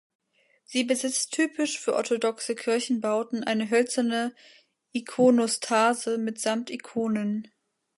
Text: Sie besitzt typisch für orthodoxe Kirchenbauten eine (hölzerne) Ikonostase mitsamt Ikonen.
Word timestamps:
Sie 0.63 0.83
besitzt 0.83 1.31
typisch 1.31 1.79
für 1.79 1.93
orthodoxe 1.95 2.55
Kirchenbauten 2.55 3.43
eine 3.43 3.69
(hölzerne) 3.69 4.33
Ikonostase 4.93 6.17
mitsamt 6.17 6.71
Ikonen. 6.71 7.51